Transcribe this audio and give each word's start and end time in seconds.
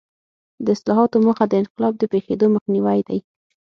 د 0.65 0.67
اصلاحاتو 0.75 1.17
موخه 1.25 1.45
د 1.49 1.53
انقلاب 1.61 1.93
د 1.97 2.03
پېښېدو 2.11 2.45
مخنیوی 2.55 2.99
دی. 3.07 3.19